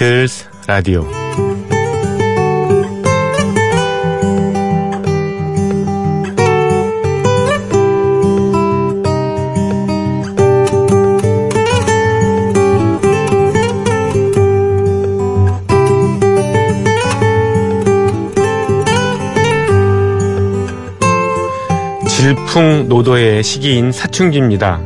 비틀스 0.00 0.48
라디오 0.66 1.06
질풍노도의 22.08 23.42
시기인 23.42 23.92
사춘기입니다. 23.92 24.80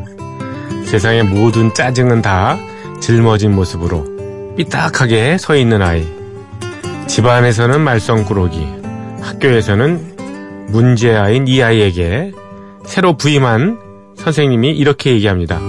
세상의 0.87 1.23
모든 1.23 1.73
짜증은 1.73 2.21
다 2.21 2.59
짊어진 3.01 3.55
모습으로 3.55 4.14
삐딱하게 4.57 5.39
서 5.39 5.57
있는 5.57 5.83
아이. 5.83 6.07
집안에서는 7.07 7.81
말썽꾸러기, 7.81 8.67
학교에서는 9.21 10.67
문제아인 10.69 11.47
이 11.49 11.63
아이에게 11.63 12.33
새로 12.87 13.17
부임한 13.17 13.79
선생님이 14.17 14.71
이렇게 14.71 15.13
얘기합니다. 15.13 15.61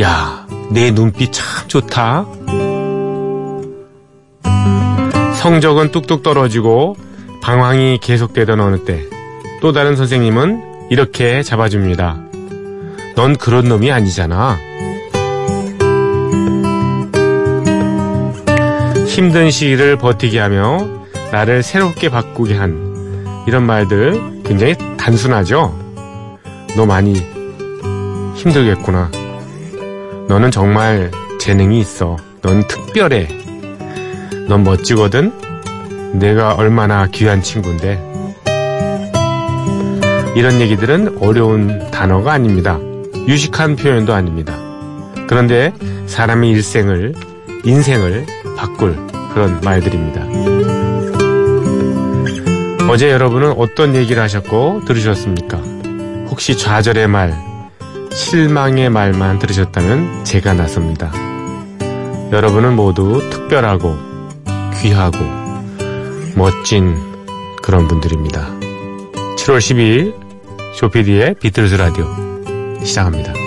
야, 0.00 0.46
내 0.70 0.90
눈빛 0.90 1.32
참 1.32 1.68
좋다. 1.68 2.26
성적은 5.34 5.90
뚝뚝 5.90 6.22
떨어지고 6.22 6.96
방황이 7.42 7.98
계속되던 8.00 8.60
어느 8.60 8.84
때 8.84 9.10
또 9.60 9.72
다른 9.72 9.94
선생님은 9.94 10.88
이렇게 10.90 11.42
잡아줍니다. 11.42 12.18
넌 13.14 13.36
그런 13.36 13.68
놈이 13.68 13.92
아니잖아. 13.92 14.58
힘든 19.10 19.50
시기를 19.50 19.96
버티게 19.96 20.38
하며 20.38 20.86
나를 21.32 21.64
새롭게 21.64 22.08
바꾸게 22.08 22.54
한 22.54 23.44
이런 23.48 23.66
말들 23.66 24.42
굉장히 24.44 24.76
단순하죠? 24.96 25.76
너 26.76 26.86
많이 26.86 27.14
힘들겠구나. 28.36 29.10
너는 30.28 30.52
정말 30.52 31.10
재능이 31.40 31.80
있어. 31.80 32.16
넌 32.40 32.66
특별해. 32.68 33.26
넌 34.48 34.62
멋지거든? 34.62 35.32
내가 36.12 36.54
얼마나 36.54 37.08
귀한 37.08 37.42
친구인데. 37.42 38.00
이런 40.36 40.60
얘기들은 40.60 41.18
어려운 41.20 41.90
단어가 41.90 42.32
아닙니다. 42.32 42.78
유식한 43.26 43.74
표현도 43.74 44.14
아닙니다. 44.14 44.56
그런데 45.26 45.72
사람의 46.06 46.50
일생을, 46.50 47.14
인생을 47.64 48.39
바꿀 48.60 48.94
그런 49.32 49.58
말들입니다. 49.62 50.20
어제 52.90 53.10
여러분은 53.10 53.52
어떤 53.52 53.94
얘기를 53.94 54.22
하셨고 54.22 54.84
들으셨습니까? 54.84 55.56
혹시 56.28 56.58
좌절의 56.58 57.08
말, 57.08 57.34
실망의 58.12 58.90
말만 58.90 59.38
들으셨다면 59.38 60.24
제가 60.24 60.52
나섭니다. 60.52 61.10
여러분은 62.32 62.76
모두 62.76 63.22
특별하고 63.30 63.96
귀하고 64.80 65.18
멋진 66.36 66.96
그런 67.62 67.88
분들입니다. 67.88 68.46
7월 69.38 69.58
12일 69.58 70.14
조피디의 70.76 71.36
비틀즈 71.40 71.76
라디오 71.76 72.06
시작합니다. 72.84 73.39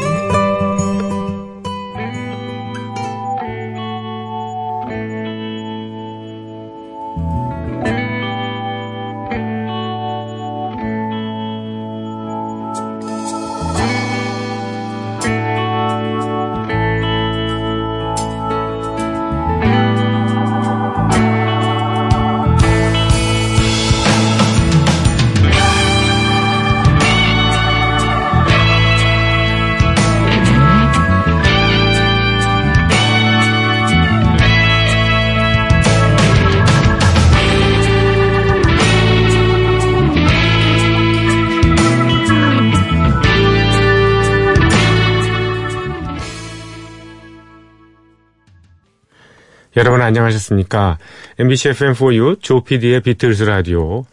여러분 49.84 50.02
안녕하셨습니까? 50.02 50.98
MBC 51.38 51.72
FM4U 51.72 52.42
조PD의 52.42 53.02
비틀즈 53.02 53.44
라디오 53.44 54.06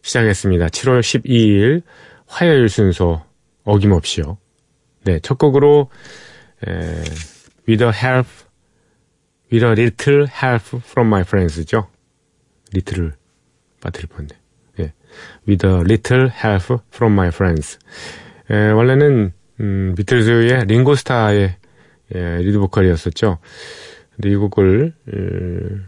시작했습니다. 0.00 0.68
7월 0.68 1.00
12일 1.00 1.82
화요일 2.26 2.70
순서 2.70 3.22
어김없이요. 3.64 4.38
네, 5.04 5.18
첫 5.20 5.36
곡으로 5.36 5.90
에, 6.66 6.72
With 7.68 7.84
a 7.84 7.90
help, 7.92 8.26
with 9.52 9.66
a 9.66 9.72
little 9.72 10.26
help 10.32 10.78
from 10.78 11.08
my 11.08 11.20
friends죠. 11.20 11.88
little를 12.74 13.12
빠뜨릴 13.82 14.06
뻔데. 14.06 14.34
예, 14.80 14.94
with 15.46 15.66
a 15.66 15.74
little 15.80 16.30
help 16.30 16.78
from 16.90 17.12
my 17.12 17.28
friends. 17.28 17.78
에, 18.50 18.70
원래는 18.70 19.34
음, 19.60 19.94
비틀즈의 19.94 20.64
링고스타의 20.68 21.56
예, 22.14 22.36
리드 22.38 22.58
보컬이었었죠. 22.60 23.40
곡을 24.36 24.92
음, 25.14 25.86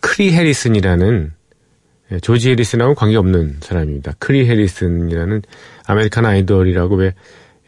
크리 0.00 0.32
해리슨이라는 0.32 1.32
예, 2.12 2.20
조지 2.20 2.50
해리슨하고 2.50 2.94
관계없는 2.94 3.56
사람입니다. 3.60 4.12
크리 4.18 4.46
해리슨이라는 4.46 5.42
아메리칸 5.86 6.26
아이돌이라고 6.26 6.96
왜 6.96 7.14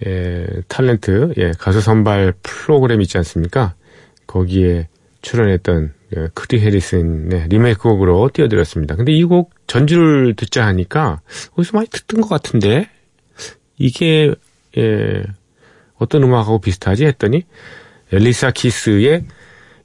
예, 0.07 0.47
탤런트 0.69 1.33
예, 1.39 1.53
가수 1.59 1.81
선발 1.81 2.35
프로그램 2.43 3.01
있지 3.01 3.17
않습니까? 3.19 3.75
거기에 4.27 4.89
출연했던 5.23 5.95
예, 6.17 6.29
크리 6.35 6.61
해리슨의 6.61 7.49
리메이크 7.49 7.83
곡으로 7.83 8.31
띄워드렸습니다. 8.33 8.95
근데 8.97 9.13
이 9.13 9.25
곡 9.25 9.53
전주를 9.67 10.35
듣자 10.37 10.67
하니까 10.67 11.21
어디서 11.57 11.77
많이 11.77 11.89
듣던 11.89 12.21
것 12.21 12.29
같은데 12.29 12.89
이게 13.79 14.33
예, 14.77 15.25
어떤 15.97 16.23
음악하고 16.23 16.61
비슷하지 16.61 17.07
했더니 17.07 17.45
엘리사 18.13 18.53
키스의 18.53 19.25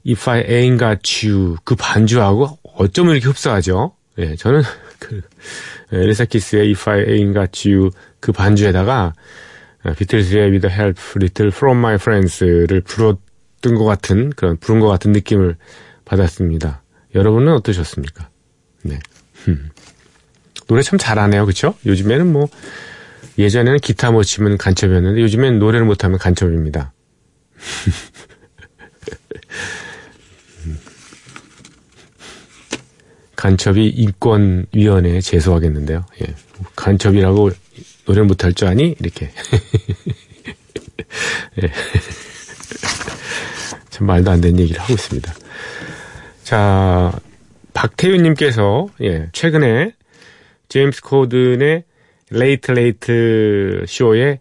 If 0.06 0.30
I 0.30 0.44
Ain't 0.44 0.78
Got 0.78 1.28
You 1.28 1.56
그 1.64 1.74
반주하고 1.74 2.58
어쩌면 2.74 3.14
이렇게 3.14 3.28
흡사하죠. 3.28 3.94
예, 4.18 4.36
저는 4.36 4.62
그 4.98 5.22
엘리사 5.92 6.26
키스의 6.26 6.70
If 6.70 6.88
I 6.90 7.04
Ain't 7.04 7.34
Got 7.34 7.70
You 7.70 7.90
그 8.20 8.32
반주에다가 8.32 9.14
비틀즈의 9.96 10.50
With 10.50 10.68
the 10.68 10.74
Help 10.74 11.00
Little 11.16 11.52
From 11.52 11.78
My 11.78 11.94
Friends를 11.94 12.80
불었던 12.82 13.74
것 13.74 13.84
같은 13.84 14.30
그런 14.30 14.56
부른 14.58 14.80
것 14.80 14.88
같은 14.88 15.12
느낌을 15.12 15.56
받았습니다. 16.04 16.82
여러분은 17.14 17.52
어떠셨습니까? 17.54 18.28
네. 18.82 18.98
노래 20.68 20.82
참 20.82 20.98
잘하네요, 20.98 21.44
그렇죠? 21.44 21.74
요즘에는 21.84 22.32
뭐 22.32 22.48
예전에는 23.38 23.78
기타 23.80 24.10
못 24.10 24.22
치면 24.22 24.58
간첩이었는데 24.58 25.20
요즘엔 25.20 25.58
노래를 25.58 25.84
못하면 25.84 26.18
간첩입니다. 26.18 26.92
간첩이 33.36 33.88
인권위원회에 33.88 35.20
제소하겠는데요. 35.20 36.04
예. 36.22 36.34
간첩이라고 36.76 37.50
노래 38.04 38.22
못할 38.22 38.52
줄 38.52 38.68
아니? 38.68 38.94
이렇게. 39.00 39.32
예. 41.62 41.72
참 43.90 44.06
말도 44.06 44.30
안 44.30 44.40
되는 44.40 44.60
얘기를 44.60 44.80
하고 44.80 44.92
있습니다. 44.92 45.34
자, 46.44 47.18
박태윤님께서, 47.74 48.90
예, 49.02 49.28
최근에 49.32 49.92
제임스 50.68 51.02
코든의 51.02 51.82
레이트 52.30 52.70
레이트 52.70 53.84
쇼의 53.88 54.38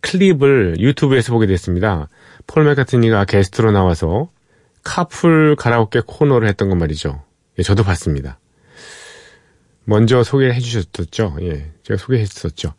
클립을 0.00 0.76
유튜브에서 0.78 1.32
보게 1.32 1.46
됐습니다. 1.46 2.08
폴 2.46 2.64
맥카트니가 2.64 3.24
게스트로 3.24 3.72
나와서 3.72 4.30
카풀 4.82 5.56
가라오케 5.56 6.02
코너를 6.06 6.48
했던 6.48 6.68
건 6.68 6.78
말이죠. 6.78 7.22
예, 7.58 7.62
저도 7.62 7.82
봤습니다. 7.82 8.38
먼저 9.84 10.22
소개를 10.22 10.54
해주셨었죠. 10.54 11.36
예, 11.42 11.70
제가 11.82 11.98
소개했었죠. 11.98 12.74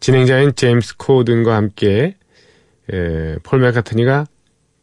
진행자인 0.00 0.54
제임스 0.54 0.96
코든과 0.96 1.54
함께 1.54 2.16
예, 2.92 3.36
폴 3.42 3.60
맥카트니가 3.60 4.26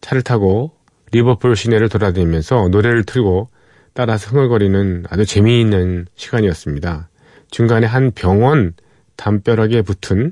차를 0.01 0.21
타고 0.21 0.71
리버풀 1.12 1.56
시내를 1.56 1.89
돌아다니면서 1.89 2.69
노래를 2.69 3.03
틀고 3.03 3.50
따라서 3.94 4.29
흥얼거리는 4.29 5.06
아주 5.09 5.25
재미있는 5.25 6.07
시간이었습니다. 6.15 7.09
중간에 7.50 7.88
한 7.88 8.12
병원 8.12 8.73
담벼락에 9.15 9.81
붙은 9.81 10.31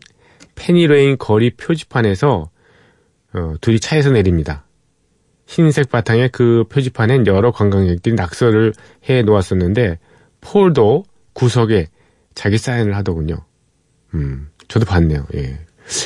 페니레인 0.56 1.18
거리 1.18 1.52
표지판에서 1.52 2.50
어, 3.34 3.54
둘이 3.62 3.80
차에서 3.80 4.12
내립니다. 4.12 4.66
흰색 5.46 5.90
바탕에 5.90 6.30
그 6.30 6.66
표지판엔 6.70 7.28
여러 7.28 7.52
관광객들이 7.52 8.16
낙서를 8.16 8.74
해 9.10 9.22
놓았었는데 9.24 10.00
폴도 10.42 11.06
구석에 11.34 11.88
자기 12.36 12.58
사인을 12.58 12.96
하더군요. 12.96 13.38
음, 14.14 14.50
저도 14.68 14.86
봤네요. 14.86 15.26
예. 15.36 15.60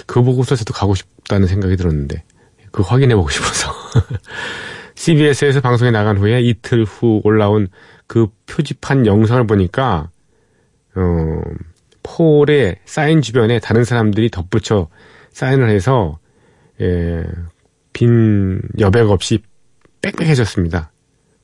그거 0.06 0.24
보고서 0.24 0.56
저도 0.56 0.74
가고 0.74 0.96
싶다는 0.96 1.48
생각이 1.48 1.76
들었는데 1.76 2.24
그거 2.72 2.84
확인해 2.84 3.16
보고 3.16 3.30
싶어서 3.30 3.72
CBS에서 4.96 5.62
방송에 5.62 5.92
나간 5.92 6.18
후에 6.18 6.42
이틀 6.42 6.84
후 6.84 7.22
올라온 7.24 7.68
그 8.08 8.28
표지판 8.48 9.06
영상을 9.06 9.46
보니까 9.46 10.10
어, 10.96 11.42
폴의 12.08 12.78
사인 12.86 13.22
주변에 13.22 13.60
다른 13.60 13.84
사람들이 13.84 14.30
덧붙여 14.30 14.88
사인을 15.32 15.70
해서 15.70 16.20
예, 16.80 17.24
빈 17.92 18.62
여백 18.80 19.10
없이 19.10 19.40
빽빽해졌습니다. 20.02 20.92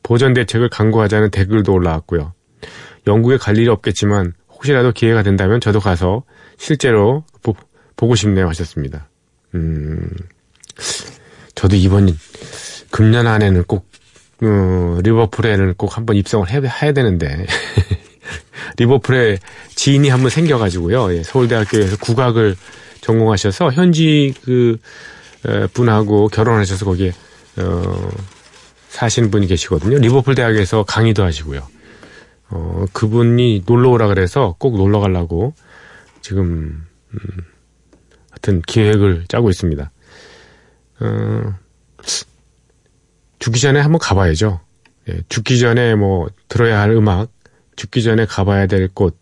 보전 0.04 0.34
대책을 0.34 0.70
강구하자는 0.70 1.32
댓글도 1.32 1.74
올라왔고요. 1.74 2.34
영국에 3.08 3.38
갈 3.38 3.58
일이 3.58 3.68
없겠지만 3.68 4.34
혹시라도 4.50 4.92
기회가 4.92 5.22
된다면 5.24 5.60
저도 5.60 5.80
가서 5.80 6.24
실제로 6.58 7.26
보, 7.42 7.54
고 7.96 8.16
싶네요 8.16 8.48
하셨습니다. 8.50 9.10
음, 9.56 10.10
저도 11.56 11.76
이번 11.76 12.10
금년 12.90 13.28
안에는 13.28 13.64
꼭 13.64 13.88
어, 14.42 15.00
리버풀에는 15.02 15.76
꼭 15.76 15.98
한번 15.98 16.16
입성을 16.16 16.50
해, 16.50 16.62
해야 16.62 16.92
되는데 16.92 17.46
리버풀에 18.78 19.40
지인이 19.76 20.10
한번 20.10 20.30
생겨가지고요. 20.30 21.16
예, 21.16 21.24
서울대학교에서 21.24 21.98
국악을 21.98 22.56
전공하셔서 23.02 23.72
현지 23.72 24.34
그 24.44 24.78
분하고 25.74 26.30
결혼하셔서 26.30 26.86
거기에 26.86 27.12
어, 27.58 28.10
사시는 28.90 29.32
분이 29.32 29.48
계시거든요. 29.48 29.98
리버풀 29.98 30.36
대학에서 30.36 30.84
강의도 30.84 31.24
하시고요. 31.24 31.68
어, 32.50 32.86
그분이 32.94 33.64
놀러 33.66 33.90
오라 33.90 34.08
그래서 34.08 34.56
꼭 34.60 34.78
놀러 34.78 35.00
가려고 35.00 35.54
지금 36.22 36.86
음, 37.12 37.20
하여튼 38.30 38.62
계획을 38.66 39.26
짜고 39.28 39.50
있습니다. 39.50 39.92
어, 41.00 41.56
죽기 43.40 43.60
전에 43.60 43.80
한번 43.80 44.00
가봐야죠. 44.00 44.62
예, 45.10 45.22
죽기 45.28 45.60
전에 45.60 45.96
뭐 45.96 46.30
들어야 46.48 46.80
할 46.80 46.92
음악, 46.92 47.30
죽기 47.76 48.04
전에 48.04 48.26
가봐야 48.26 48.68
될 48.68 48.88
곳, 48.88 49.18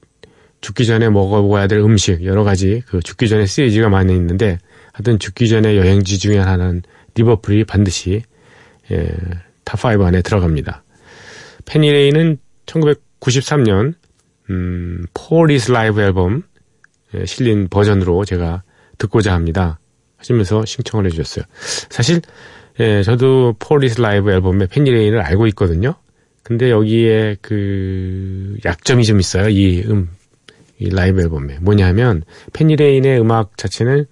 죽기 0.62 0.86
전에 0.86 1.10
먹어봐야 1.10 1.68
될 1.68 1.80
음식 1.80 2.24
여러 2.24 2.44
가지 2.44 2.82
그 2.88 3.00
죽기 3.02 3.28
전에 3.28 3.46
시리즈가 3.46 3.90
많이 3.90 4.14
있는데 4.16 4.60
하여튼 4.94 5.20
죽기 5.20 5.50
전에 5.50 5.78
여행지 5.78 6.20
중에 6.20 6.38
하나는 6.38 6.84
리버풀이 7.16 7.66
반드시 7.66 8.24
예, 8.92 9.10
top5 9.66 10.04
안에 10.04 10.22
들어갑니다. 10.22 10.84
페니레인은 11.66 12.38
1993년 12.66 13.96
음, 14.50 15.06
Paul 15.14 15.52
Is 15.52 15.72
Live 15.72 16.02
앨범 16.02 16.44
예, 17.16 17.26
실린 17.26 17.68
버전으로 17.70 18.26
제가 18.26 18.64
듣고자 18.98 19.34
합니다. 19.34 19.80
하시면서 20.18 20.66
신청을 20.66 21.06
해주셨어요. 21.08 21.46
사실 21.90 22.22
예, 22.80 23.04
저도 23.04 23.56
Paul 23.60 23.86
Is 23.86 24.00
Live 24.00 24.32
앨범의 24.32 24.68
페니레인을 24.68 25.22
알고 25.22 25.48
있거든요. 25.48 25.96
근데 26.44 26.70
여기에 26.70 27.38
그 27.42 28.58
약점이 28.66 29.06
좀 29.06 29.20
있어요. 29.20 29.50
이 29.50 29.84
음, 29.84 30.10
이 30.80 30.90
라이브 30.90 31.22
앨범에 31.22 31.60
뭐냐면 31.60 32.24
페니레인의 32.54 33.22
음악 33.22 33.58
자체는 33.58 34.06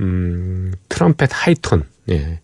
음, 0.00 0.72
트럼펫 0.88 1.30
하이톤, 1.32 1.84
예. 2.10 2.40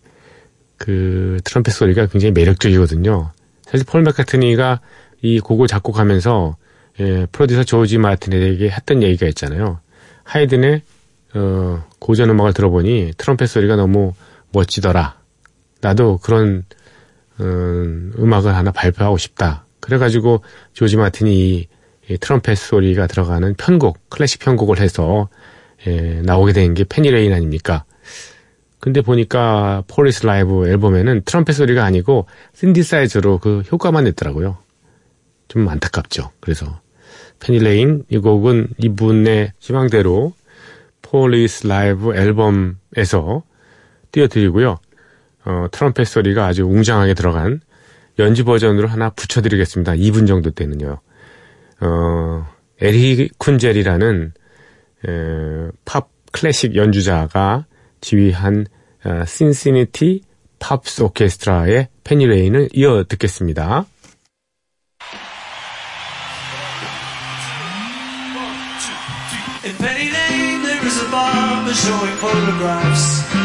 그 0.77 1.39
트럼펫 1.43 1.73
소리가 1.73 2.07
굉장히 2.07 2.31
매력적이거든요. 2.31 3.31
사실 3.63 3.85
폴 3.85 4.01
맥카트니가 4.03 4.81
이 5.21 5.39
곡을 5.39 5.67
작곡하면서 5.67 6.57
예, 6.99 7.25
프로듀서 7.31 7.63
조지 7.63 7.97
마틴에게 7.97 8.69
했던 8.69 9.01
얘기가 9.01 9.27
있잖아요. 9.27 9.79
하이든의 10.23 10.81
어, 11.35 11.83
고전 11.99 12.29
음악을 12.29 12.53
들어보니 12.53 13.13
트럼펫 13.17 13.47
소리가 13.47 13.75
너무 13.75 14.13
멋지더라. 14.51 15.17
나도 15.81 16.19
그런 16.19 16.65
음, 17.39 18.13
음악을 18.17 18.55
하나 18.55 18.71
발표하고 18.71 19.17
싶다. 19.17 19.65
그래가지고 19.79 20.43
조지 20.73 20.97
마틴이 20.97 21.31
이, 21.35 21.67
이 22.09 22.17
트럼펫 22.17 22.57
소리가 22.57 23.07
들어가는 23.07 23.55
편곡, 23.55 24.09
클래식 24.09 24.39
편곡을 24.41 24.79
해서 24.79 25.29
예, 25.87 26.21
나오게 26.23 26.53
된 26.53 26.73
게 26.73 26.83
Penny 26.85 27.12
Lane 27.12 27.33
아닙니까? 27.33 27.83
근데 28.79 29.01
보니까 29.01 29.83
Paul 29.87 30.12
Is 30.12 30.25
Live 30.25 30.67
앨범에는 30.67 31.21
트럼펫 31.25 31.55
소리가 31.55 31.85
아니고 31.85 32.25
신디사이저로 32.53 33.39
그 33.39 33.61
효과만 33.71 34.03
냈더라고요. 34.05 34.57
좀 35.47 35.67
안타깝죠. 35.69 36.31
그래서 36.39 36.81
Penny 37.39 37.75
Lane 37.75 38.03
이 38.09 38.17
곡은 38.17 38.69
이분의 38.77 39.53
희망대로 39.59 40.33
Paul 41.01 41.45
Is 41.45 41.67
Live 41.67 42.15
앨범에서 42.15 43.43
띄워드리고요. 44.11 44.79
어, 45.45 45.67
트럼펫 45.71 46.07
소리가 46.07 46.45
아주 46.45 46.63
웅장하게 46.65 47.13
들어간 47.13 47.61
연주 48.19 48.45
버전으로 48.45 48.87
하나 48.87 49.09
붙여드리겠습니다. 49.09 49.93
2분 49.93 50.27
정도 50.27 50.51
때는요. 50.51 50.99
어, 51.81 52.47
에리 52.79 53.29
쿤젤이라는 53.39 54.31
에, 55.07 55.71
팝 55.85 56.09
클래식 56.31 56.75
연주자가 56.75 57.65
지휘한 58.01 58.65
어, 59.05 59.25
신시니티 59.25 60.21
팝스 60.59 61.03
오케스트라의 61.03 61.89
페니레인을 62.03 62.69
이어 62.73 63.03
듣겠습니다. 63.03 63.85
In 69.65 69.77
Penny 69.77 70.09
Lane 70.09 70.63
there 70.63 70.85
is 70.85 71.01
a 71.01 71.09
barber 71.09 71.73
showing 71.73 72.17
photographs 72.17 73.23
of 73.23 73.33
every 73.33 73.42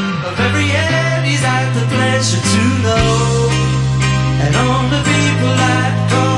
had 1.40 1.68
the 1.74 1.84
pleasure 1.94 2.42
to 2.52 2.62
know. 2.84 3.48
And 4.42 4.52
all 4.56 4.84
the 4.94 5.02
people 5.02 5.52
that 5.62 5.92
come 6.10 6.37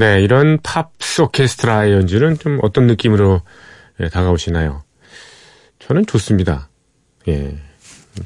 네, 0.00 0.22
이런 0.22 0.56
팝스 0.62 1.20
오케스트라의 1.20 1.92
연주는 1.92 2.38
좀 2.38 2.58
어떤 2.62 2.86
느낌으로 2.86 3.42
예, 4.00 4.08
다가오시나요? 4.08 4.82
저는 5.78 6.06
좋습니다. 6.06 6.70
예. 7.28 7.58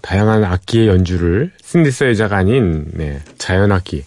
다양한 0.00 0.44
악기의 0.44 0.86
연주를 0.86 1.50
신디사이저가 1.64 2.36
아닌 2.36 2.86
네, 2.92 3.18
자연 3.38 3.72
악기로 3.72 4.06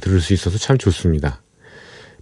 들을 0.00 0.20
수 0.20 0.32
있어서 0.32 0.58
참 0.58 0.76
좋습니다. 0.76 1.40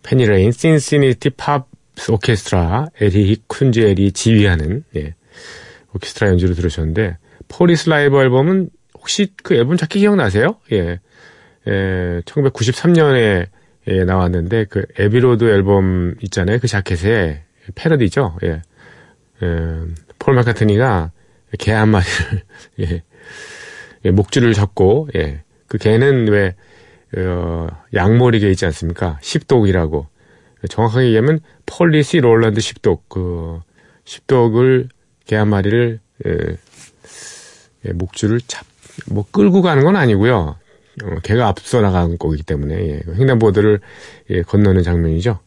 Penny 0.02 0.30
Lane 0.30 0.52
신시내티 0.52 1.30
팝 1.30 1.66
오케스트라 2.10 2.88
에릭 3.00 3.38
쿤젤이 3.48 4.12
지휘하는 4.12 4.84
예, 4.96 5.14
오케스트라 5.94 6.28
연주를 6.28 6.54
들으셨는데 6.54 7.16
Paul 7.48 7.75
Is 7.75 7.88
Live 7.88 8.20
앨범은 8.20 8.68
혹시 8.98 9.28
그 9.42 9.54
앨범 9.54 9.78
자켓 9.78 10.00
기억나세요? 10.00 10.58
예. 10.70 11.00
예, 11.66 12.20
1993년에 12.26 13.53
예, 13.88 14.04
나왔는데 14.04 14.64
그 14.70 14.84
Abbey 14.98 15.24
Road 15.24 15.44
앨범 15.44 16.14
있잖아요. 16.22 16.58
그 16.58 16.66
자켓의 16.68 17.42
패러디죠. 17.74 18.38
예. 18.44 18.62
예, 19.42 19.80
폴 20.18 20.34
마카트니가 20.34 21.12
개 21.58 21.72
한 21.72 21.88
마리를 21.90 22.42
예, 22.80 23.02
예, 24.04 24.10
목줄을 24.10 24.52
잡고 24.54 25.08
예, 25.16 25.42
그 25.68 25.78
개는 25.78 26.28
왜 26.28 26.54
어, 27.16 27.68
양머리 27.94 28.40
개 28.40 28.50
있지 28.50 28.64
않습니까? 28.66 29.18
sheepdog이라고 29.22 30.06
정확하게 30.68 31.06
얘기하면 31.06 31.40
Polish 31.66 32.18
Lowland 32.20 32.60
Sheepdog 32.60 33.08
그 33.08 33.60
sheepdog을 34.04 34.88
개 35.26 35.36
한 35.36 35.48
마리를 35.48 36.00
예, 36.26 36.30
예, 37.86 37.92
목줄을 37.92 38.40
잡, 38.46 38.66
뭐 39.10 39.24
끌고 39.30 39.62
가는 39.62 39.84
건 39.84 39.96
아니고요. 39.96 40.56
어, 41.02 41.18
개가 41.22 41.48
앞서 41.48 41.80
나간 41.80 42.16
거기 42.18 42.42
때문에 42.42 42.74
예, 42.74 43.02
횡단보도를 43.14 43.80
예, 44.30 44.42
건너는 44.42 44.82
장면이죠. 44.82 45.40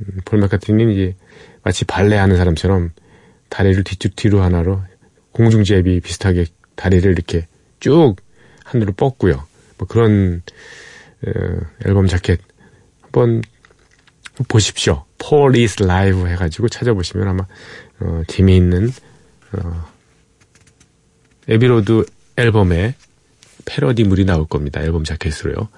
음, 0.00 0.06
폴 0.24 0.40
마카트니는 0.40 0.92
이제 0.92 1.14
마치 1.62 1.84
발레하는 1.84 2.36
사람처럼 2.36 2.90
다리를 3.48 3.82
뒤쪽 3.84 4.16
뒤로 4.16 4.42
하나로 4.42 4.82
공중제비 5.32 6.00
비슷하게 6.00 6.46
다리를 6.74 7.10
이렇게 7.10 7.46
쭉 7.80 8.16
하늘로 8.64 8.92
뻗고요. 8.92 9.46
뭐 9.78 9.88
그런 9.88 10.42
어, 11.26 11.30
앨범 11.86 12.06
자켓 12.06 12.40
한번 13.00 13.42
보십시오. 14.48 15.04
Paul 15.18 15.56
is 15.56 15.82
Live 15.82 16.26
해가지고 16.26 16.68
찾아보시면 16.68 17.28
아마 17.28 17.46
어, 18.00 18.22
재미있는 18.26 18.90
어, 19.52 19.84
Abbey 21.48 21.79
Road 21.79 22.04
앨범의 22.36 22.94
패러디물이 23.66 24.24
나올 24.24 24.46
겁니다. 24.46 24.82
앨범 24.82 25.04
자켓으로요. 25.04 25.68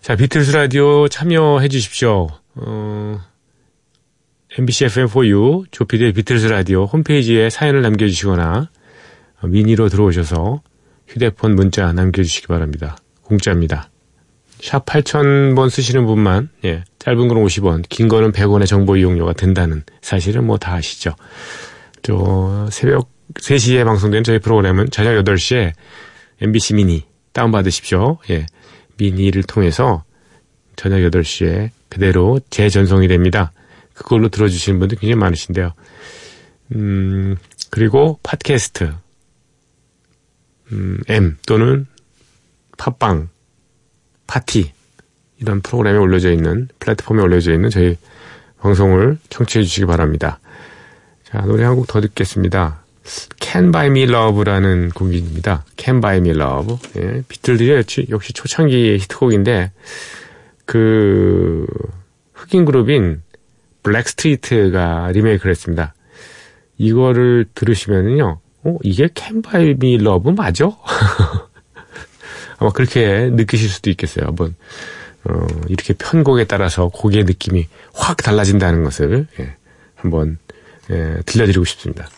자, 0.00 0.16
비틀스 0.16 0.52
라디오 0.52 1.08
참여해 1.08 1.68
주십시오. 1.68 2.28
어, 2.54 3.20
MBC 4.58 4.86
FM4U 4.86 5.66
조피디의 5.70 6.12
비틀스 6.12 6.46
라디오 6.46 6.84
홈페이지에 6.84 7.50
사연을 7.50 7.82
남겨주시거나 7.82 8.70
미니로 9.44 9.88
들어오셔서 9.88 10.62
휴대폰 11.06 11.54
문자 11.54 11.92
남겨주시기 11.92 12.46
바랍니다. 12.48 12.96
공짜입니다. 13.22 13.90
샵 14.60 14.84
8000번 14.86 15.70
쓰시는 15.70 16.06
분만 16.06 16.48
예, 16.64 16.82
짧은 16.98 17.28
건 17.28 17.38
50원, 17.44 17.84
긴 17.88 18.08
거는 18.08 18.32
100원의 18.32 18.66
정보 18.66 18.96
이용료가 18.96 19.34
든다는 19.34 19.84
사실은 20.00 20.44
뭐 20.46 20.56
다 20.58 20.74
아시죠. 20.74 21.14
저 22.02 22.68
새벽 22.72 23.10
3시에 23.34 23.84
방송된 23.84 24.24
저희 24.24 24.38
프로그램은 24.38 24.90
저녁 24.90 25.12
8시에 25.22 25.72
MBC 26.40 26.74
미니 26.74 27.04
다운받으십시오. 27.32 28.18
예. 28.30 28.46
미니를 28.96 29.42
통해서 29.44 30.04
저녁 30.76 30.98
8시에 30.98 31.70
그대로 31.88 32.40
재전송이 32.50 33.08
됩니다. 33.08 33.52
그걸로 33.94 34.28
들어주시는 34.28 34.78
분들 34.78 34.98
굉장히 34.98 35.18
많으신데요. 35.20 35.72
음, 36.74 37.36
그리고 37.70 38.18
팟캐스트, 38.22 38.92
음, 40.72 40.98
M 41.08 41.36
또는 41.46 41.86
팟빵, 42.76 43.28
파티, 44.26 44.72
이런 45.40 45.60
프로그램에 45.62 45.98
올려져 45.98 46.30
있는, 46.32 46.68
플랫폼에 46.78 47.22
올려져 47.22 47.52
있는 47.52 47.70
저희 47.70 47.96
방송을 48.60 49.18
청취해 49.30 49.64
주시기 49.64 49.86
바랍니다. 49.86 50.40
자, 51.24 51.40
노래 51.42 51.64
한 51.64 51.74
곡 51.76 51.86
더 51.86 52.00
듣겠습니다. 52.00 52.82
Can 53.40 53.72
Buy 53.72 53.86
Me 53.86 54.02
Love라는 54.02 54.90
곡입니다. 54.90 55.64
Can 55.76 56.00
Buy 56.00 56.18
Me 56.18 56.30
Love. 56.30 56.76
예, 56.96 57.22
비틀들이 57.28 57.70
역시, 57.70 58.06
역시 58.10 58.32
초창기 58.32 58.98
히트곡인데, 59.00 59.72
그, 60.64 61.66
흑인 62.34 62.64
그룹인 62.64 63.22
블랙스트리트가 63.82 65.12
리메이크를 65.12 65.50
했습니다. 65.50 65.94
이거를 66.76 67.46
들으시면은요, 67.54 68.40
어, 68.64 68.76
이게 68.82 69.08
Can 69.14 69.42
Buy 69.42 69.70
Me 69.70 69.94
Love 69.94 70.34
맞아? 70.34 70.66
아마 72.58 72.70
그렇게 72.72 73.30
느끼실 73.32 73.68
수도 73.68 73.90
있겠어요. 73.90 74.26
한번, 74.26 74.54
어, 75.24 75.46
이렇게 75.68 75.94
편곡에 75.94 76.44
따라서 76.44 76.88
곡의 76.88 77.24
느낌이 77.24 77.66
확 77.94 78.18
달라진다는 78.18 78.84
것을, 78.84 79.26
예, 79.40 79.56
한번, 79.94 80.38
예, 80.90 81.18
들려드리고 81.24 81.64
싶습니다. 81.64 82.08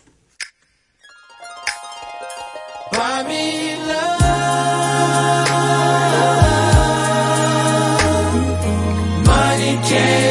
yeah. 10.01 10.30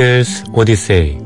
비틀스 0.00 0.44
오디세이 0.54 1.18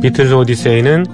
비틀스 0.00 0.32
오디세이는 0.32 1.13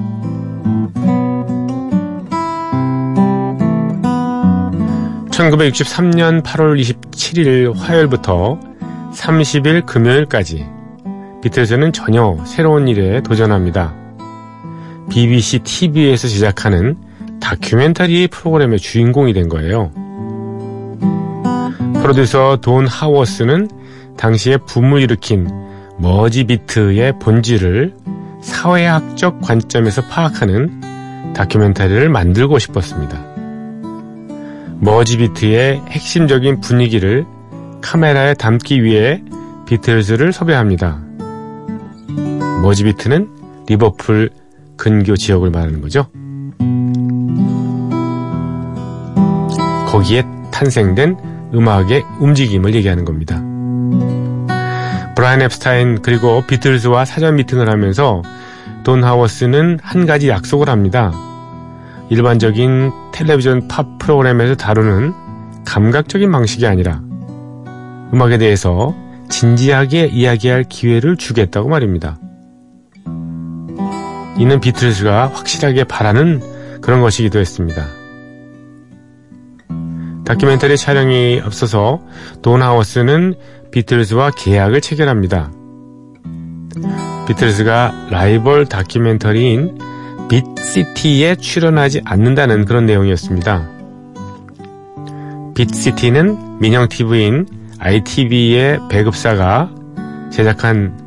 1963년 5.49 6.43
8월 6.43 6.79
27일 6.79 7.75
화요일부터 7.75 8.59
30일 9.13 9.85
금요일까지 9.85 10.67
비틀즈는 11.41 11.93
전혀 11.93 12.37
새로운 12.45 12.87
일에 12.87 13.21
도전합니다. 13.21 13.95
BBC 15.09 15.59
TV에서 15.59 16.27
제작하는 16.27 16.95
다큐멘터리 17.41 18.27
프로그램의 18.27 18.77
주인공이 18.79 19.33
된 19.33 19.49
거예요. 19.49 19.91
프로듀서 21.95 22.57
돈 22.57 22.87
하워스는 22.87 23.69
당시에 24.17 24.57
붐을 24.57 25.01
일으킨 25.01 25.49
머지 25.97 26.43
비트의 26.43 27.17
본질을 27.19 27.95
사회학적 28.41 29.41
관점에서 29.41 30.03
파악하는 30.03 31.33
다큐멘터리를 31.33 32.09
만들고 32.09 32.59
싶었습니다. 32.59 33.30
머지비트의 34.81 35.83
핵심적인 35.89 36.59
분위기를 36.59 37.25
카메라에 37.81 38.33
담기 38.33 38.83
위해 38.83 39.23
비틀즈를 39.67 40.33
섭외합니다. 40.33 40.99
머지비트는 42.63 43.29
리버풀 43.69 44.31
근교 44.77 45.15
지역을 45.17 45.51
말하는 45.51 45.81
거죠. 45.81 46.07
거기에 49.87 50.23
탄생된 50.51 51.17
음악의 51.53 52.03
움직임을 52.19 52.73
얘기하는 52.75 53.05
겁니다. 53.05 53.39
브라이언 55.15 55.43
앱스타인 55.43 56.01
그리고 56.01 56.43
비틀즈와 56.47 57.05
사전 57.05 57.35
미팅을 57.35 57.69
하면서 57.69 58.23
돈 58.83 59.03
하워스는 59.03 59.77
한 59.83 60.07
가지 60.07 60.29
약속을 60.29 60.69
합니다. 60.69 61.13
일반적인 62.09 62.91
텔레비전 63.13 63.67
팝 63.67 63.97
프로그램에서 63.99 64.55
다루는 64.55 65.13
감각적인 65.65 66.31
방식이 66.31 66.65
아니라 66.65 67.01
음악에 68.13 68.37
대해서 68.37 68.95
진지하게 69.29 70.07
이야기할 70.07 70.65
기회를 70.65 71.17
주겠다고 71.17 71.69
말입니다. 71.69 72.17
이는 74.37 74.59
비틀즈가 74.59 75.27
확실하게 75.27 75.83
바라는 75.83 76.81
그런 76.81 77.01
것이기도 77.01 77.39
했습니다. 77.39 77.85
다큐멘터리 80.25 80.77
촬영이 80.77 81.41
앞서서 81.43 82.01
돈 82.41 82.61
하워스는 82.61 83.35
비틀즈와 83.71 84.31
계약을 84.31 84.81
체결합니다. 84.81 85.51
비틀즈가 87.27 88.07
라이벌 88.09 88.65
다큐멘터리인 88.65 89.77
빗시티에 90.29 91.35
출연하지 91.35 92.01
않는다는 92.05 92.65
그런 92.65 92.85
내용이었습니다. 92.85 93.69
빗시티는 95.55 96.59
민영 96.59 96.87
TV인 96.87 97.45
ITV의 97.79 98.79
배급사가 98.89 99.69
제작한 100.31 100.97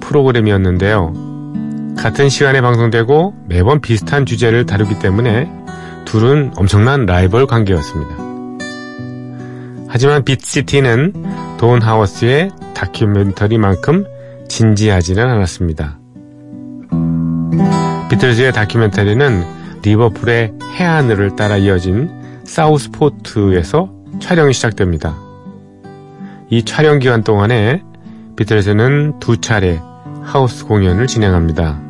프로그램이었는데요. 0.00 1.94
같은 1.98 2.28
시간에 2.28 2.60
방송되고 2.60 3.34
매번 3.46 3.80
비슷한 3.80 4.24
주제를 4.24 4.64
다루기 4.66 4.98
때문에 4.98 5.50
둘은 6.04 6.52
엄청난 6.56 7.04
라이벌 7.06 7.46
관계였습니다. 7.46 8.30
하지만 9.88 10.24
빗시티는 10.24 11.56
돈 11.58 11.82
하워스의 11.82 12.50
다큐멘터리만큼 12.74 14.04
진지하지는 14.48 15.28
않았습니다. 15.28 15.98
비틀즈의 18.10 18.52
다큐멘터리는 18.52 19.44
리버풀의 19.82 20.52
해안을 20.74 21.36
따라 21.36 21.56
이어진 21.56 22.10
사우스포트에서 22.44 23.88
촬영이 24.20 24.52
시작됩니다. 24.52 25.16
이 26.50 26.64
촬영 26.64 26.98
기간 26.98 27.22
동안에 27.22 27.84
비틀즈는 28.34 29.20
두 29.20 29.40
차례 29.40 29.80
하우스 30.22 30.66
공연을 30.66 31.06
진행합니다. 31.06 31.80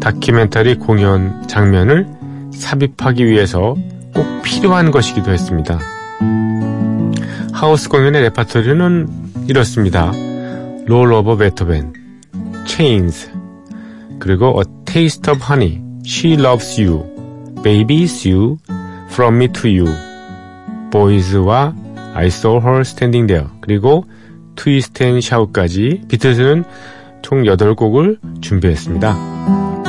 다큐멘터리 0.00 0.76
공연 0.76 1.46
장면을 1.46 2.06
삽입하기 2.50 3.26
위해서 3.26 3.76
꼭 4.14 4.42
필요한 4.42 4.90
것이기도 4.90 5.30
했습니다. 5.30 5.78
하우스 7.52 7.90
공연의 7.90 8.22
레파토리는 8.22 9.08
이렇습니다. 9.48 10.10
롤 10.86 11.12
오버 11.12 11.36
베토벤, 11.36 11.92
체인스, 12.64 13.37
그리고 14.18 14.60
A 14.60 14.64
Taste 14.84 15.30
of 15.30 15.42
Honey, 15.42 15.80
She 16.04 16.34
Loves 16.34 16.80
You, 16.80 17.04
Baby 17.62 18.04
Is 18.04 18.28
You, 18.28 18.58
From 19.10 19.36
Me 19.36 19.48
to 19.48 19.68
You, 19.68 19.86
Boys와 20.90 21.74
I 22.14 22.26
Saw 22.26 22.60
Her 22.60 22.80
Standing 22.80 23.26
There, 23.26 23.48
그리고 23.60 24.04
Twist 24.56 25.02
and 25.04 25.24
Shout까지 25.24 26.08
비틀즈는 26.08 26.64
총 27.22 27.42
8곡을 27.42 28.18
준비했습니다. 28.40 29.87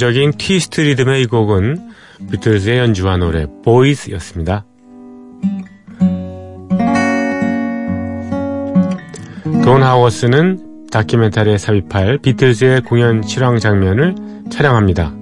전형적인 0.00 0.32
트위스트 0.38 0.80
리듬의 0.80 1.22
이 1.22 1.26
곡은 1.26 1.90
비틀즈의 2.30 2.78
연주한 2.78 3.20
노래 3.20 3.46
보이스였습니다. 3.62 4.64
돈 9.62 9.82
하워스는 9.82 10.88
다큐멘터리에 10.90 11.58
삽입할 11.58 12.18
비틀즈의 12.18 12.80
공연 12.80 13.22
실황 13.22 13.58
장면을 13.58 14.14
촬영합니다. 14.50 15.14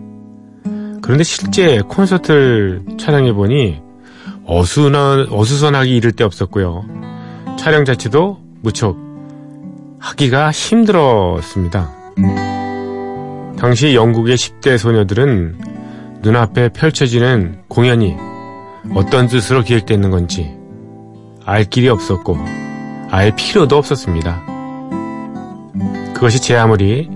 그런데 1.03 1.25
실제 1.25 1.81
콘서트를 1.81 2.83
촬영해 3.01 3.33
보니 3.33 3.81
어수선, 4.47 5.27
어수선하기 5.29 5.97
이를 5.97 6.13
데 6.13 6.23
없었고요. 6.23 6.85
촬영 7.59 7.85
자체도 7.85 8.39
무척 8.63 8.97
하기가 9.99 10.53
힘들었습니다. 10.53 11.91
당시 13.59 13.95
영국의 13.95 14.37
10대 14.37 14.79
소녀들은 14.79 15.59
눈앞에 16.23 16.69
펼쳐지는 16.69 17.63
공연이 17.69 18.17
어떤 18.95 19.27
뜻으로 19.27 19.63
기획되는 19.63 20.11
건지 20.11 20.57
알 21.45 21.65
길이 21.65 21.89
없었고 21.89 22.39
알 23.11 23.35
필요도 23.35 23.77
없었습니다. 23.77 24.43
그것이 26.15 26.41
제 26.41 26.57
아무리 26.57 27.11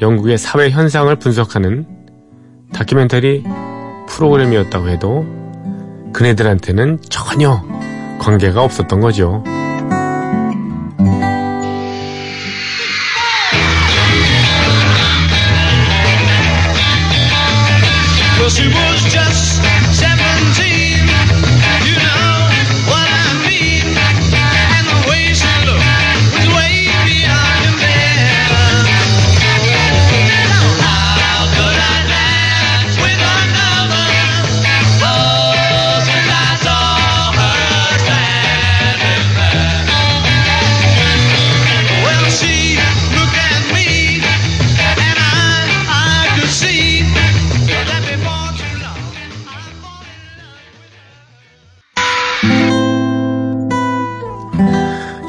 영국의 0.00 0.38
사회 0.38 0.70
현상을 0.70 1.14
분석하는 1.16 1.86
다큐멘터리 2.72 3.44
프로그램이었다고 4.08 4.88
해도 4.88 5.26
그네들한테는 6.12 7.00
전혀 7.10 7.62
관계가 8.18 8.62
없었던 8.62 9.00
거죠. 9.00 9.44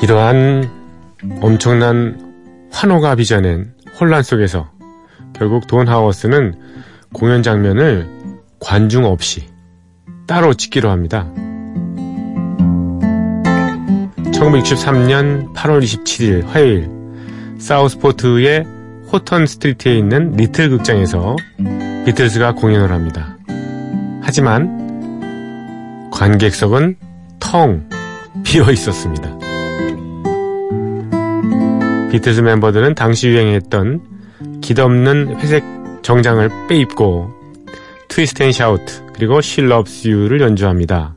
이러한 0.06 0.70
엄청난 1.42 2.70
환호가 2.72 3.16
빚어낸 3.16 3.74
혼란 4.00 4.22
속에서 4.22 4.70
결국 5.34 5.66
돈 5.66 5.88
하워스는 5.88 6.54
공연 7.12 7.42
장면을 7.42 8.08
관중 8.60 9.06
없이 9.06 9.48
따로 10.28 10.54
찍기로 10.54 10.92
합니다. 10.92 11.28
1963년 14.32 15.56
8월 15.56 15.82
27일 15.82 16.46
화요일 16.46 16.88
사우스포트의 17.58 18.64
호턴 19.12 19.48
스트리트에 19.48 19.98
있는 19.98 20.34
리틀 20.34 20.70
극장에서 20.70 21.36
비틀즈가 22.06 22.54
공연을 22.54 22.92
합니다. 22.92 23.38
하지만 24.22 26.12
관객석은 26.12 26.98
텅 27.40 27.90
비어 28.44 28.70
있었습니다. 28.70 29.45
비틀즈 32.16 32.40
멤버들은 32.40 32.96
당시 32.96 33.28
유행했던 33.28 34.62
깃 34.62 34.82
없는 34.82 35.36
회색 35.36 35.66
정장을 36.02 36.50
빼입고 36.70 37.30
Twist 38.08 38.42
and 38.42 38.54
Shout 38.54 39.04
그리고 39.12 39.40
She 39.40 39.70
Loves 39.70 40.08
You를 40.08 40.40
연주합니다. 40.40 41.14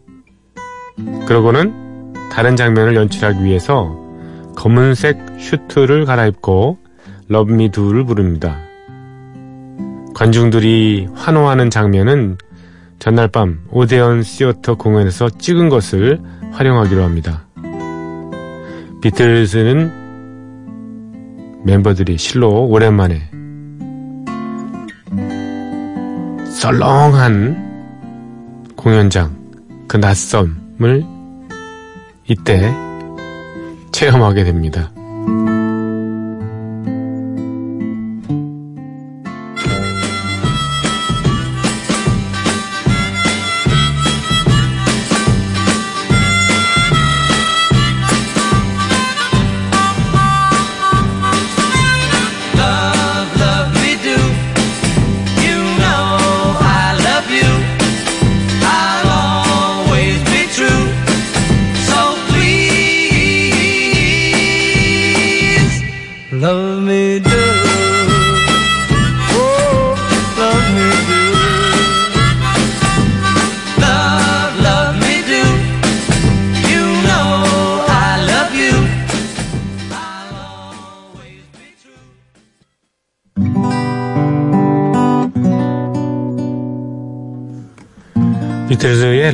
그러고는 1.28 2.14
다른 2.32 2.56
장면을 2.56 2.96
연출하기 2.96 3.44
위해서 3.44 3.96
검은색 4.56 5.18
슈트를 5.38 6.04
갈아입고 6.04 6.78
Love 7.30 7.54
Me 7.54 7.70
Do를 7.70 8.04
부릅니다. 8.04 8.58
관중들이 10.16 11.06
환호하는 11.14 11.70
장면은 11.70 12.38
전날 12.98 13.28
밤 13.28 13.60
오데온 13.70 14.24
시어터 14.24 14.74
공연에서 14.74 15.30
찍은 15.30 15.68
것을 15.68 16.18
활용하기로 16.50 17.04
합니다. 17.04 17.46
비틀즈는 19.00 19.97
멤버들이 21.64 22.16
실로 22.18 22.66
오랜만에 22.66 23.30
썰렁한 26.60 27.68
공연장, 28.76 29.36
그 29.86 29.96
낯섦을 29.96 31.04
이때 32.26 32.74
체험하게 33.92 34.44
됩니다. 34.44 34.90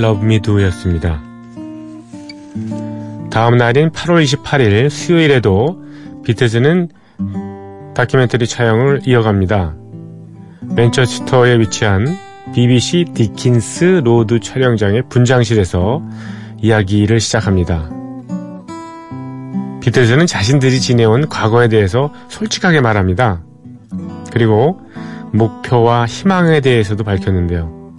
Love 0.04 0.24
Me 0.24 0.40
Do였습니다. 0.40 1.22
다음 3.30 3.56
날인 3.56 3.90
8월 3.90 4.22
28일 4.22 4.90
수요일에도 4.90 5.83
비틀즈는 6.24 6.88
다큐멘터리 7.94 8.46
촬영을 8.46 9.00
이어갑니다. 9.06 9.74
맨체스터에 10.74 11.58
위치한 11.60 12.16
BBC 12.54 13.06
디킨스 13.14 14.02
로드 14.04 14.40
촬영장의 14.40 15.04
분장실에서 15.08 16.02
이야기를 16.60 17.20
시작합니다. 17.20 17.90
비틀즈는 19.80 20.26
자신들이 20.26 20.80
지내온 20.80 21.28
과거에 21.28 21.68
대해서 21.68 22.10
솔직하게 22.28 22.80
말합니다. 22.80 23.42
그리고 24.32 24.80
목표와 25.32 26.06
희망에 26.06 26.60
대해서도 26.60 27.04
밝혔는데요. 27.04 27.92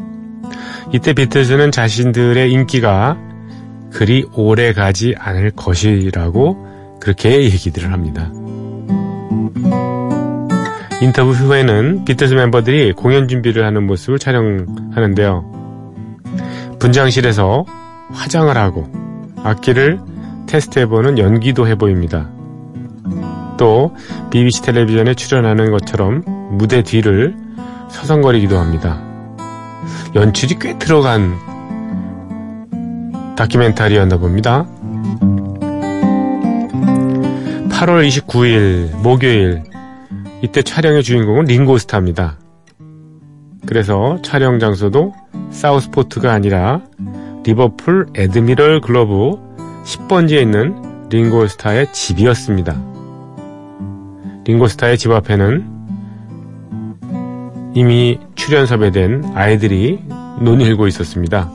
이때 0.92 1.14
비틀즈는 1.14 1.72
자신들의 1.72 2.52
인기가 2.52 3.18
그리 3.92 4.26
오래 4.34 4.74
가지 4.74 5.14
않을 5.18 5.52
것이라고 5.52 6.64
그렇게 6.99 7.43
얘기들을 7.43 7.91
합니다. 7.91 8.31
인터뷰 11.01 11.31
후에는 11.31 12.05
비틀즈 12.05 12.34
멤버들이 12.34 12.93
공연 12.93 13.27
준비를 13.27 13.65
하는 13.65 13.86
모습을 13.86 14.17
촬영하는데요. 14.17 15.51
분장실에서 16.79 17.65
화장을 18.12 18.55
하고 18.58 18.88
악기를 19.43 19.99
테스트해보는 20.47 21.19
연기도 21.19 21.67
해보입니다. 21.67 22.29
또 23.58 23.95
BBC 24.31 24.63
텔레비전에 24.63 25.13
출연하는 25.13 25.71
것처럼 25.71 26.23
무대 26.51 26.84
뒤를 26.84 27.36
서성거리기도 27.89 28.58
합니다. 28.58 29.01
연출이 30.15 30.58
꽤 30.60 30.77
들어간 30.77 31.36
다큐멘터리였나 33.36 34.17
봅니다. 34.17 34.65
8월 37.86 38.08
29일 38.08 38.95
목요일 38.98 39.62
이때 40.41 40.63
촬영의 40.63 41.04
주인공은 41.04 41.45
링고스타입니다. 41.45 42.39
그래서 43.67 44.19
촬영 44.24 44.58
장소도 44.58 45.13
사우스포트가 45.52 46.34
아니라 46.34 46.82
리버풀 47.45 48.08
에드미럴 48.15 48.82
글러브 48.82 49.38
10번지에 49.84 50.41
있는 50.41 51.10
링고스타의 51.10 51.93
집이었습니다. 51.93 52.76
링고스타의 54.45 54.98
집 54.98 55.12
앞에는 55.12 55.67
이미 57.76 58.19
출연 58.34 58.65
섭외된 58.65 59.26
아이들이 59.36 60.00
논일고 60.41 60.88
있었습니다. 60.88 61.52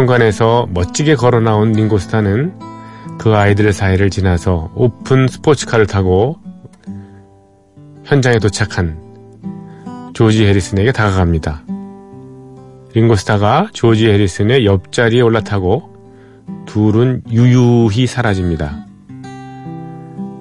현관에서 0.00 0.66
멋지게 0.70 1.14
걸어 1.14 1.40
나온 1.40 1.72
링고스타는 1.72 2.54
그 3.18 3.36
아이들 3.36 3.70
사이를 3.70 4.08
지나서 4.08 4.70
오픈 4.74 5.28
스포츠카를 5.28 5.86
타고 5.86 6.38
현장에 8.04 8.38
도착한 8.38 8.98
조지 10.14 10.46
해리슨에게 10.46 10.92
다가갑니다. 10.92 11.64
링고스타가 12.94 13.68
조지 13.74 14.08
해리슨의 14.08 14.64
옆자리에 14.64 15.20
올라타고 15.20 15.94
둘은 16.64 17.22
유유히 17.30 18.06
사라집니다. 18.06 18.86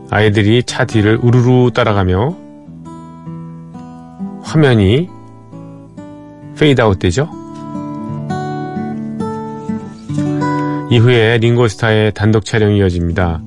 아이들이 0.10 0.63
차 0.63 0.86
뒤를 0.86 1.19
우르르 1.22 1.72
따라가며 1.72 2.38
화면이 4.41 5.10
페이드아웃 6.58 6.98
되죠. 6.98 7.38
이후에 10.91 11.38
링고스타의 11.38 12.13
단독 12.13 12.45
촬영이 12.45 12.80
이어집니다. 12.80 13.41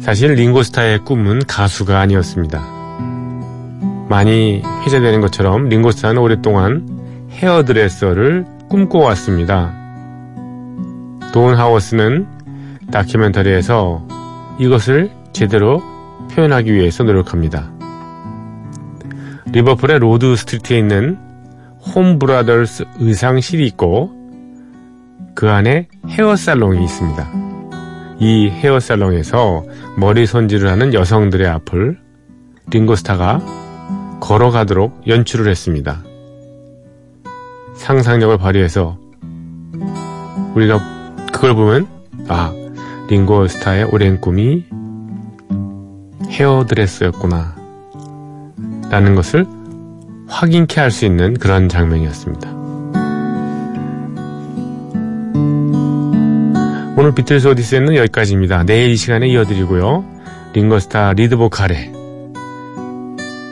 사실 0.00 0.32
링고스타의 0.34 1.04
꿈은 1.04 1.42
가수가 1.46 2.00
아니었습니다. 2.00 2.60
많이 4.08 4.62
회자되는 4.84 5.20
것처럼 5.20 5.68
링고스타는 5.68 6.20
오랫동안 6.20 7.28
헤어드레서를 7.30 8.44
꿈꿔왔습니다. 8.68 9.74
돈 11.32 11.54
하워스는 11.54 12.26
다큐멘터리에서 12.90 14.06
이것을 14.58 15.10
제대로 15.32 15.82
표현하기 16.32 16.72
위해서 16.72 17.04
노력합니다. 17.04 17.70
리버풀의 19.52 20.00
로드 20.00 20.34
스트리트에 20.34 20.78
있는 20.78 21.18
홈 21.94 22.18
브라더스 22.18 22.84
의상실이 22.98 23.64
있고 23.66 24.10
그 25.36 25.50
안에 25.50 25.86
헤어살롱이 26.08 26.82
있습니다. 26.82 27.28
이 28.18 28.48
헤어살롱에서 28.48 29.64
머리 29.98 30.26
손질을 30.26 30.70
하는 30.70 30.94
여성들의 30.94 31.46
앞을 31.46 31.98
링고스타가 32.70 33.42
걸어가도록 34.20 35.06
연출을 35.06 35.50
했습니다. 35.50 36.02
상상력을 37.74 38.38
발휘해서 38.38 38.98
우리가 40.54 40.80
그걸 41.34 41.54
보면 41.54 41.86
아 42.28 42.50
링고스타의 43.10 43.84
오랜 43.92 44.18
꿈이 44.22 44.64
헤어드레스였구나 46.30 47.54
라는 48.88 49.14
것을 49.14 49.46
확인케 50.28 50.80
할 50.80 50.90
수 50.90 51.04
있는 51.04 51.34
그런 51.34 51.68
장면이었습니다. 51.68 52.65
오늘 56.98 57.14
비틀스 57.14 57.48
오디세이는 57.48 57.94
여기까지입니다. 57.94 58.64
내일 58.64 58.88
이 58.88 58.96
시간에 58.96 59.28
이어드리고요. 59.28 60.02
링고스타 60.54 61.12
리드 61.12 61.36
보컬의 61.36 61.92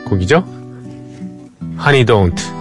곡이죠? 0.05 0.43
Honey 1.79 2.05
Don't 2.05 2.54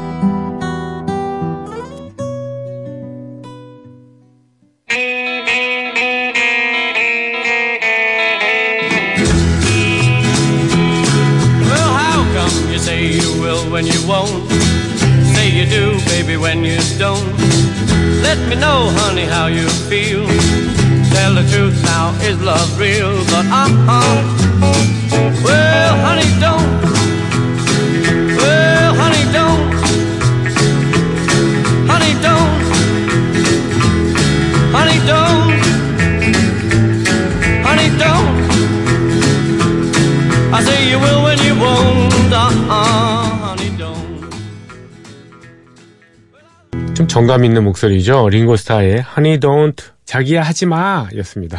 정감 47.25 47.47
있는 47.47 47.65
목소리죠. 47.65 48.29
링고스타의 48.29 49.03
Honey 49.17 49.39
Don't 49.39 49.83
자기야 50.05 50.43
하지 50.43 50.67
마 50.67 51.09
였습니다. 51.17 51.59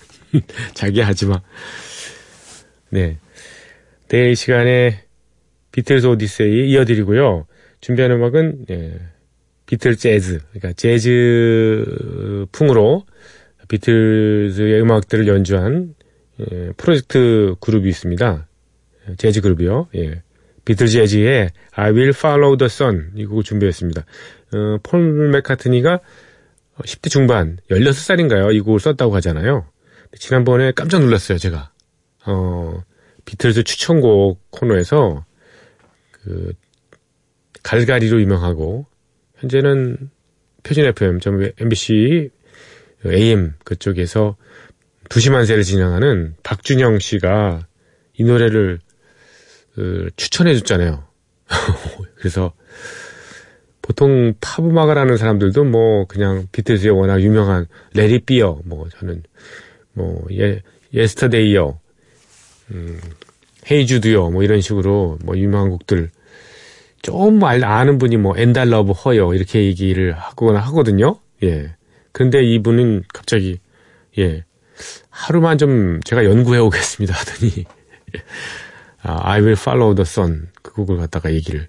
자기야 0.72 1.06
하지 1.06 1.26
마. 1.26 1.42
네. 2.88 3.18
내일 4.08 4.34
시간에 4.34 5.02
비틀즈 5.72 6.06
오디세이 6.06 6.70
이어드리고요. 6.70 7.44
준비한 7.82 8.12
음악은 8.12 8.64
예, 8.70 8.94
비틀 9.66 9.96
재즈, 9.96 10.38
그러니까 10.52 10.72
재즈 10.72 12.46
풍으로 12.50 13.04
비틀즈의 13.68 14.80
음악들을 14.80 15.28
연주한 15.28 15.94
예, 16.40 16.72
프로젝트 16.78 17.56
그룹이 17.60 17.90
있습니다. 17.90 18.48
재즈 19.18 19.42
그룹이요. 19.42 19.88
예. 19.96 20.22
비틀 20.64 20.88
재즈의 20.88 21.50
I 21.72 21.90
Will 21.90 22.14
Follow 22.16 22.56
the 22.56 22.68
Sun 22.68 23.10
이 23.16 23.26
곡을 23.26 23.42
준비했습니다. 23.42 24.06
어, 24.52 24.78
폴 24.82 25.30
맥카트니가 25.30 26.00
10대 26.78 27.10
중반, 27.10 27.58
16살인가요? 27.70 28.54
이 28.54 28.60
곡을 28.60 28.80
썼다고 28.80 29.14
하잖아요. 29.16 29.66
지난번에 30.18 30.72
깜짝 30.72 31.00
놀랐어요, 31.00 31.38
제가. 31.38 31.72
어, 32.26 32.82
비틀즈 33.24 33.64
추천곡 33.64 34.50
코너에서 34.50 35.24
그 36.10 36.52
갈갈이로 37.62 38.20
유명하고 38.20 38.86
현재는 39.36 40.10
표준 40.62 40.86
FM, 40.86 41.20
MBC 41.58 42.30
AM 43.06 43.54
그쪽에서 43.64 44.36
두시만세를 45.10 45.62
진행하는 45.62 46.34
박준영 46.42 46.98
씨가 46.98 47.66
이 48.14 48.24
노래를 48.24 48.80
그, 49.74 50.08
추천해 50.16 50.54
줬잖아요. 50.54 51.06
그래서 52.16 52.52
보통 53.84 54.32
팝 54.40 54.64
음악을 54.64 54.96
하는 54.96 55.18
사람들도 55.18 55.62
뭐 55.64 56.06
그냥 56.06 56.46
비틀즈의 56.52 56.90
워낙 56.90 57.20
유명한 57.20 57.66
Let 57.92 58.08
It 58.08 58.18
Be요 58.18 58.58
뭐 58.64 58.88
저는 58.88 59.22
뭐 59.92 60.24
예, 60.32 60.62
예스터데이요 60.94 61.78
음, 62.70 63.00
Hey 63.70 63.90
Jude요 63.90 64.30
뭐 64.30 64.42
이런 64.42 64.62
식으로 64.62 65.18
뭐 65.22 65.36
유명한 65.36 65.68
곡들 65.68 66.10
좀 67.02 67.44
알, 67.44 67.62
아는 67.62 67.98
분이 67.98 68.16
뭐 68.16 68.32
And 68.38 68.70
I 68.70 68.74
Love 68.74 68.92
Her요 68.92 69.34
이렇게 69.34 69.64
얘기를 69.64 70.12
하거나 70.12 70.60
하거든요. 70.60 71.18
예. 71.42 71.76
그런데 72.12 72.42
이분은 72.42 73.04
갑자기 73.12 73.58
예. 74.16 74.44
하루만 75.10 75.58
좀 75.58 76.00
제가 76.06 76.24
연구해 76.24 76.58
오겠습니다 76.58 77.14
하더니 77.14 77.66
아, 79.02 79.20
I 79.30 79.40
will 79.40 79.58
follow 79.60 79.94
the 79.94 80.06
sun 80.06 80.48
그 80.62 80.72
곡을 80.72 80.96
갖다가 80.96 81.34
얘기를 81.34 81.68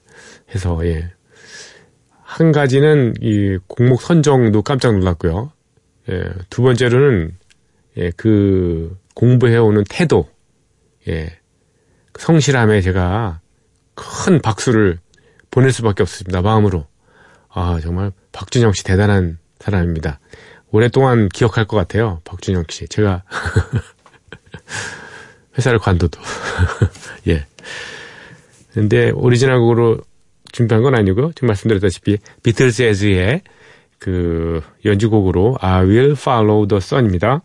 해서 0.54 0.80
예. 0.86 1.14
한 2.35 2.51
가지는 2.51 3.13
이 3.21 3.57
곡목 3.67 4.01
선정도 4.01 4.61
깜짝 4.61 4.93
놀랐고요. 4.93 5.53
예, 6.09 6.25
두 6.49 6.63
번째로는 6.63 7.37
예, 7.95 8.11
그 8.17 8.99
공부해오는 9.13 9.85
태도, 9.89 10.27
예, 11.07 11.39
성실함에 12.19 12.81
제가 12.81 13.39
큰 13.93 14.41
박수를 14.41 14.99
보낼 15.49 15.71
수밖에 15.71 16.03
없습니다. 16.03 16.41
마음으로. 16.41 16.85
아, 17.47 17.79
정말 17.81 18.11
박준영 18.33 18.73
씨 18.73 18.83
대단한 18.83 19.37
사람입니다. 19.59 20.19
오랫동안 20.71 21.29
기억할 21.29 21.65
것 21.65 21.77
같아요. 21.77 22.19
박준영 22.25 22.65
씨. 22.67 22.85
제가 22.89 23.23
회사를 25.57 25.79
관둬도. 25.79 26.19
예. 27.29 27.45
근데 28.73 29.11
오리지널 29.11 29.59
곡으로 29.59 30.01
준비한 30.55 30.83
건 30.83 30.95
아니고요. 30.95 31.33
지금 31.33 31.47
말씀드렸다시피 31.47 32.17
비틀즈 32.41 32.81
에즈의 32.81 33.41
그 33.99 34.61
연주곡으로 34.85 35.57
I 35.59 35.83
Will 35.85 36.11
Follow 36.13 36.65
the 36.65 36.77
Sun입니다. 36.77 37.43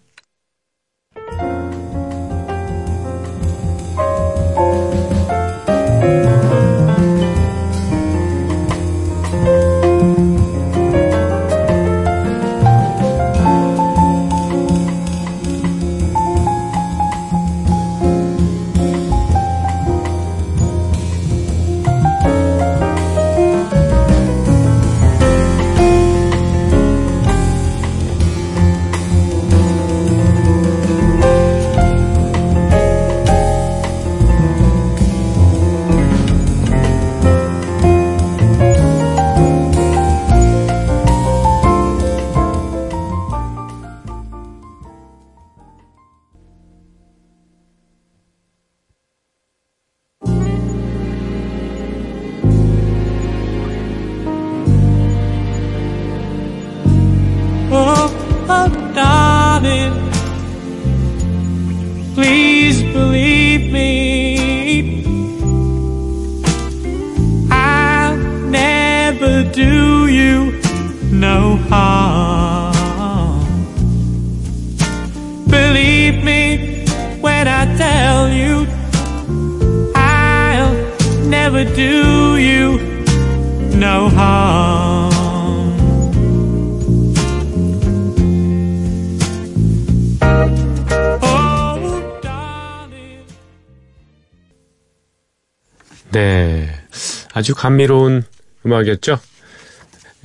아주 97.40 97.54
감미로운 97.54 98.22
음악이었죠. 98.66 99.18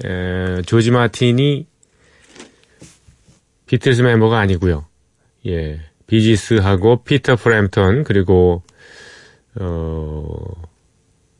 에, 0.03 0.61
조지 0.63 0.91
마틴이 0.91 1.65
비틀스 3.67 4.01
멤버가 4.01 4.37
아니고요. 4.39 4.85
예, 5.47 5.79
비지스하고 6.07 7.03
피터 7.03 7.37
프램턴 7.37 8.03
그리고 8.03 8.63
어 9.57 10.25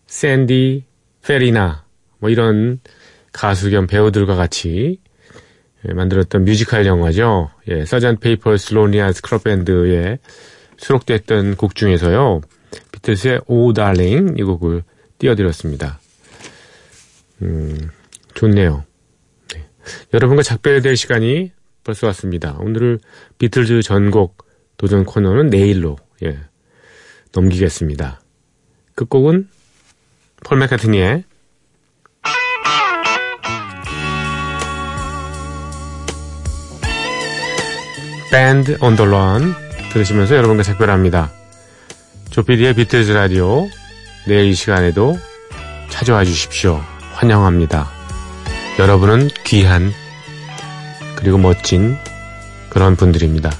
샌디 0.07 0.85
페리나 1.21 1.83
뭐 2.19 2.29
이런 2.29 2.79
가수 3.33 3.69
겸 3.69 3.85
배우들과 3.85 4.35
같이 4.35 5.01
예, 5.85 5.93
만들었던 5.93 6.45
뮤지컬 6.45 6.85
영화죠. 6.85 7.51
예, 7.67 7.83
Sgt. 7.83 8.55
Pepper's 8.55 8.87
Lonely 8.87 9.11
Hearts 9.11 9.30
Club 9.30 9.43
Band에 9.43 10.19
수록됐던 10.77 11.57
곡 11.57 11.75
중에서요. 11.75 12.39
비틀스의 12.93 13.41
오 13.47 13.73
달링 13.73 14.35
이 14.37 14.43
곡을 14.43 14.83
띄워드렸습니다. 15.17 15.99
음, 17.41 17.89
좋네요. 18.33 18.85
네. 19.53 19.65
여러분과 20.13 20.43
작별될 20.43 20.95
시간이 20.95 21.51
벌써 21.83 22.07
왔습니다. 22.07 22.55
오늘을 22.59 22.99
비틀즈 23.37 23.81
전곡 23.83 24.45
도전 24.77 25.05
코너는 25.05 25.49
내일로 25.49 25.97
예, 26.23 26.39
넘기겠습니다. 27.33 28.21
끝곡은 28.95 29.49
폴 30.43 30.57
맥카트니의 30.59 31.23
밴드 38.31 38.77
온더 38.81 39.05
런 39.05 39.53
들으시면서 39.93 40.35
여러분과 40.35 40.63
작별합니다. 40.63 41.31
조피디의 42.31 42.73
비틀즈 42.73 43.11
라디오 43.11 43.69
내일 44.27 44.45
이 44.47 44.55
시간에도 44.55 45.17
찾아와 45.89 46.25
주십시오. 46.25 46.81
환영합니다. 47.13 47.87
여러분은 48.79 49.29
귀한 49.45 49.93
그리고 51.15 51.37
멋진 51.37 51.95
그런 52.69 52.95
분들입니다. 52.95 53.51